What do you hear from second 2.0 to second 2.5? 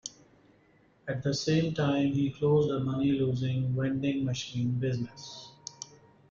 he